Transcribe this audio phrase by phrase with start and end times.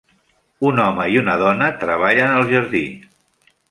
[0.69, 2.85] Un home i una dona treballen al jardí.